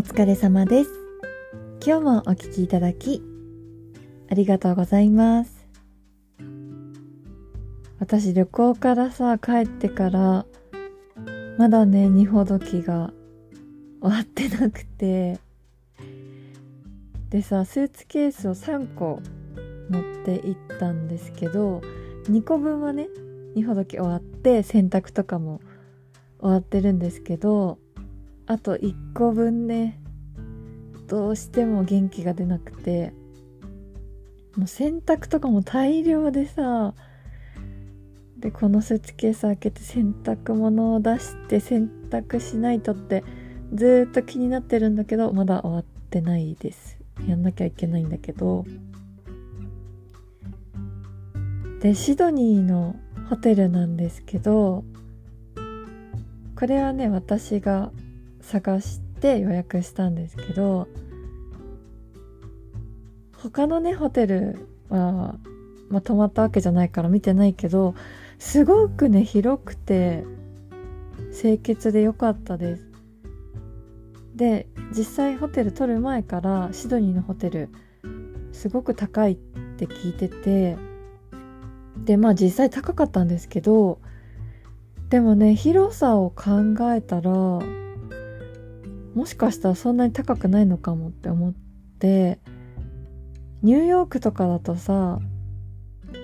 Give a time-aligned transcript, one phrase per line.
[0.00, 0.90] お疲れ様です。
[1.86, 3.22] 今日もお聴きいただき、
[4.30, 5.68] ありがとうございます。
[7.98, 10.46] 私旅行からさ、帰ってから、
[11.58, 13.12] まだね、二ほどきが
[14.00, 15.38] 終わってなくて、
[17.28, 19.20] でさ、スーツケースを3個
[19.90, 21.82] 持って行ったんですけど、
[22.24, 23.06] 2個分はね、
[23.54, 25.60] 二ほどき終わって、洗濯とかも
[26.38, 27.76] 終わってるんですけど、
[28.50, 30.00] あと1個分ね
[31.06, 33.12] どうしても元気が出なくて
[34.56, 36.94] もう洗濯とかも大量でさ
[38.40, 43.22] でこのスーツケース開けて洗濯物を出して洗濯しないとって
[43.72, 46.98] ずっと気になってるんだけどまだ終わってないです。
[47.28, 48.64] やんなきゃいけないんだけど。
[51.80, 52.96] でシドニーの
[53.28, 54.84] ホテルなんですけど
[56.56, 57.92] これはね私が
[58.50, 60.88] 探して予約したんですけど
[63.36, 65.36] 他のねホテルは、
[65.88, 67.94] まあ、泊まったわけじゃないから見てないけど
[68.40, 70.24] すごくね広くて
[71.32, 72.90] 清潔で良かったです。
[74.34, 77.68] で実際ホテル取る前からシドニーのホテル
[78.52, 80.76] すごく高いって聞いてて
[82.04, 84.00] でまあ実際高かったんですけど
[85.10, 87.30] でもね広さを考えたら
[89.20, 91.54] もしかしたらそんなに高くないのかもって思っ
[91.98, 92.38] て
[93.60, 95.18] ニューヨークとかだとさ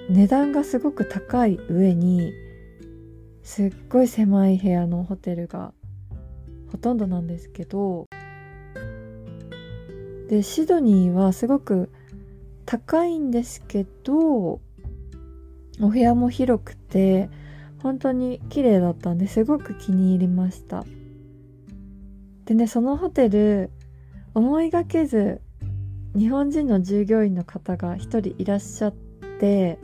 [0.09, 2.33] 値段がすごく高い上に
[3.43, 5.75] すっごい狭い部屋のホテルが
[6.73, 8.07] ほとんどなんですけど
[10.31, 11.93] でシドニーはすごく
[12.65, 14.61] 高いんですけどお
[15.81, 17.29] 部屋も広くて
[17.83, 20.87] 本当に綺麗だったんですごく気に入りました。
[22.47, 23.71] でねそのホテル
[24.35, 25.41] 思いがけず
[26.17, 28.95] 日本人の従業員の方が一人いらっしゃっ
[29.39, 29.79] て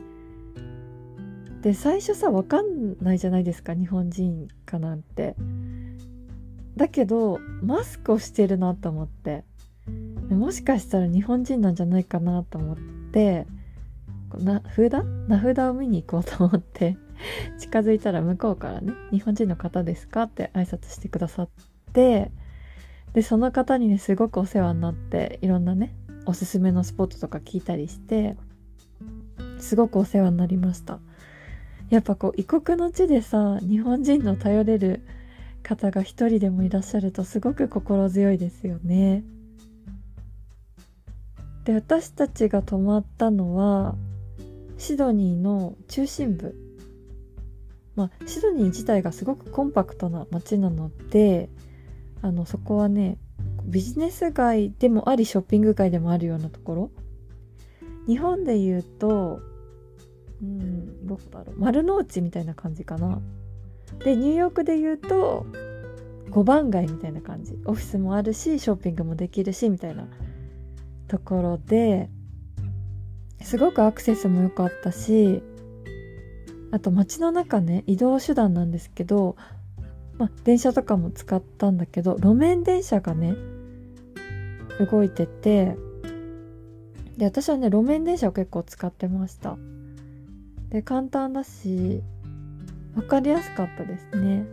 [1.61, 5.35] で最初さ分かんないじゃないですか日本人かなんて
[6.75, 9.43] だけどマスクをしてるなと思って
[10.29, 12.77] もしかしたら日本人なんじゃないかなと思っ
[13.11, 13.45] て
[14.39, 15.03] な札？
[15.27, 16.97] 名札を見に行こうと思って
[17.59, 21.49] 近づいたら向こうからね「日本人の方ですか?」って挨拶してくださっ
[21.93, 22.31] て
[23.13, 28.35] でその方にねすごくお世話になっていろんなねおすすめのスポットとか聞いたりして
[29.59, 30.99] すごくお世話になりました。
[31.89, 35.05] やっぱこう異国の地でさ日本人の頼れる
[35.61, 39.23] 方が一人でもいらっしゃるとすごく心強いですよね。
[41.65, 43.95] で私たちが泊まったのは
[44.77, 46.55] シドニーの中心部。
[47.95, 51.49] まあシドニー自体がすごくコンパクトな街なので
[52.23, 53.17] あのそこはね
[53.65, 56.91] ビジネス街でもありショッピング街でもあるようなところ。
[58.07, 59.39] 日本で言うと
[60.41, 61.59] うんどこだろう。
[61.59, 63.21] 丸の内みたいな感じかな。
[64.03, 65.45] でニューヨークで言うと
[66.31, 67.59] 5番街みたいな感じ。
[67.65, 70.07] オフィスもあるしショッピングもできるしみたいな
[71.07, 72.09] ところで
[73.41, 75.43] すごくアクセスも良かったし
[76.71, 79.35] あと街の中ね移動手段なんですけど
[80.17, 83.35] まあ、電車とかも使ったんだけど路面電車がね
[84.79, 85.75] 動いてて
[87.17, 89.57] で私はね路面電車を結構使ってました。
[90.69, 92.01] で簡単だし
[92.95, 94.45] 分かりやすかったですね。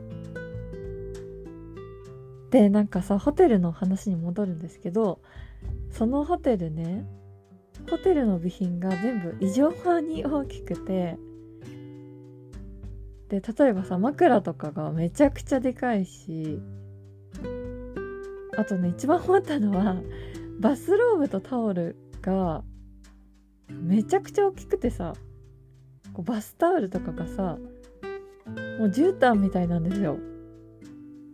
[2.50, 5.20] でなんかさホテルの話に戻るんですけど
[5.90, 7.06] そのホテルね
[7.88, 11.16] ホテルの備品が全部異常に大きくて
[13.30, 16.58] で例えばさ枕とかがめちゃくちゃでかいし
[18.56, 19.96] あとね一番思ったのは
[20.58, 22.64] バスローブとタオルが
[23.70, 25.14] めちゃくちゃ大きくてさ
[26.12, 27.56] こうバスタオルとかがさ
[28.80, 30.18] もう絨毯みたいなんですよ。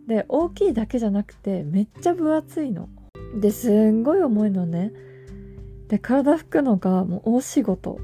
[0.07, 2.89] で大きいだけじゃなくてめっちゃ分厚いの。
[3.41, 4.93] ですんごい重いのね。
[5.87, 7.97] で体拭くのがもう大仕事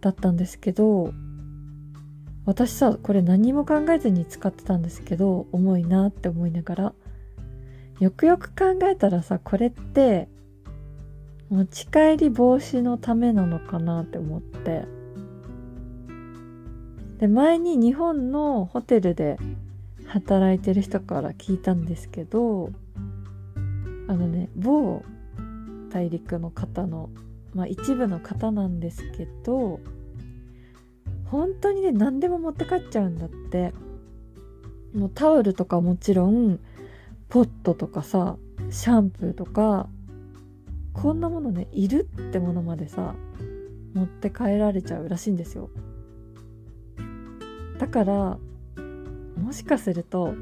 [0.00, 1.12] だったんですけど
[2.46, 6.94] 私さこれ何も考えずに使ってたんですけど重いなって思いながら。
[8.00, 10.28] よくよく考えたらさこれって
[11.48, 14.84] 持ち帰り防止のためなのかなって思って。
[17.18, 19.38] で前に日本のホテルで
[20.06, 22.70] 働いてる人から聞いたんですけど
[24.08, 25.02] あのね某
[25.90, 27.08] 大陸の方の、
[27.54, 29.78] まあ、一部の方なんですけど
[31.34, 33.72] 本当にね何でも持って帰っちゃうんだって。
[34.94, 36.60] もうタオルとかもちろん
[37.28, 38.36] ポットとかさ
[38.70, 39.88] シャンプーとか
[40.92, 43.14] こんなものねいるってものまでさ
[43.92, 45.68] 持って帰られちゃうらしいんですよ。
[47.78, 48.38] だから
[49.36, 50.34] もしかすると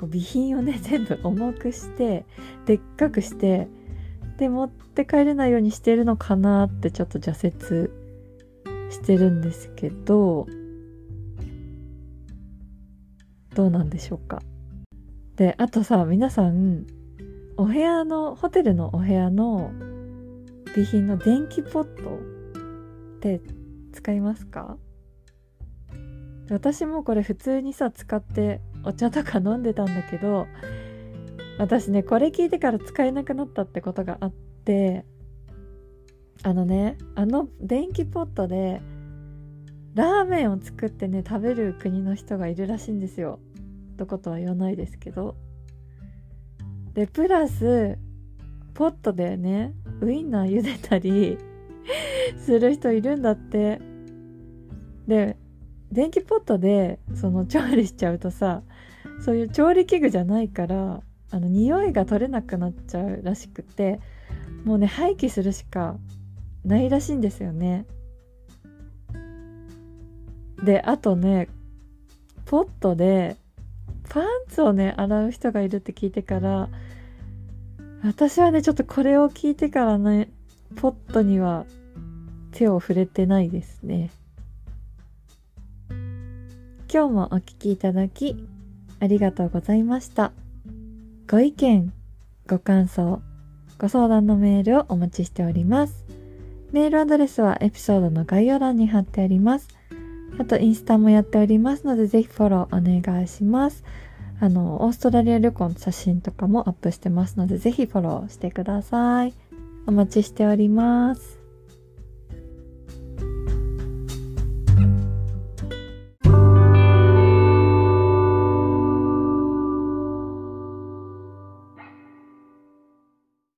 [0.00, 2.26] 備品をね 全部重くして
[2.66, 3.68] でっかくして
[4.38, 7.90] で持って帰れないようにしてるのかなってちょっと挫折
[8.90, 10.46] してるんですけど
[13.54, 14.40] どうなんでしょうか。
[15.36, 16.86] であとさ皆さん
[17.56, 19.72] お部屋のホテルのお部屋の
[20.72, 22.18] 備品の電気ポット
[23.16, 23.40] って
[23.92, 24.76] 使いますか？
[26.50, 30.46] 私もこれ普通にさ使ってお茶とか飲んでたんだけど
[31.58, 34.32] 私ねこれ聞いてから使えなくなったってことがあっ
[34.64, 35.04] て
[36.42, 38.80] あのねあの電気ポットで
[39.94, 43.40] ラーメンを作ってね食べる国の人がいるらしいんですよ。
[43.96, 45.36] どことは言わないですけど。
[46.94, 47.98] でプラス
[48.74, 51.38] ポットでねウインナー茹でたり
[52.38, 53.80] する人いるんだって。
[55.06, 55.36] で
[55.90, 58.62] 電気ポットでその調理しちゃうとさ
[59.20, 64.00] そういう調理器具じゃないからあの匂いが取れなくなっちゃうらしくて
[64.64, 65.96] もうね廃棄するしか
[66.64, 67.86] ないらしいんですよね。
[70.62, 71.48] であとね
[72.46, 73.36] ポットで
[74.08, 76.68] パンツをね洗う人がいるって聞いてから
[78.02, 80.30] 私はねちょっとこれを聞いてからね
[80.76, 81.64] ポットには
[82.52, 84.10] 手を触れてないですね。
[86.90, 88.34] 今日もお聴きいただき
[88.98, 90.32] ありがとうございました。
[91.30, 91.92] ご意見
[92.48, 93.20] ご感想
[93.78, 96.17] ご相談のメールをお待ちしております。
[96.72, 99.68] メールアドレスはエピソードの概要欄に貼ってあります。
[100.38, 103.84] あとインスタもやっておりますのでぜひフォローお願いします。
[104.40, 109.34] あのオーストラリア旅行の写真とかもアップしてますのでぜひフォローしてください。
[109.86, 111.37] お待ちしております。